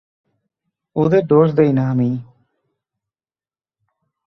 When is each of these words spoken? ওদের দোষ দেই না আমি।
ওদের 0.95 1.23
দোষ 1.27 1.47
দেই 1.53 1.71
না 1.73 1.83
আমি। 1.91 2.09